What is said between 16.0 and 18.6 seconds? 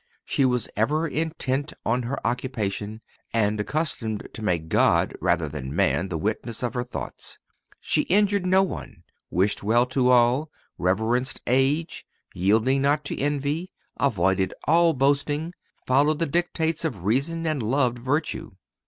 the dictates of reason and loved virtue.